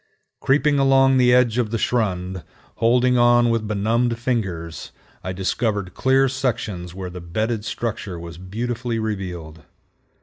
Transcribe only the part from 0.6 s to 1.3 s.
along